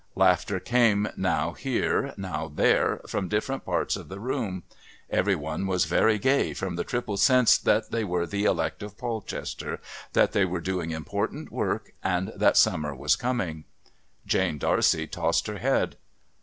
[0.15, 4.63] Laughter came, now here, now there, from different parts of the room.
[5.11, 8.97] Every one was very gay from the triple sense that they were the elect of
[8.97, 9.79] Polchester,
[10.13, 13.65] that they were doing important work, and that summer was coming.
[14.25, 15.97] Jane D'Arcy tossed her head.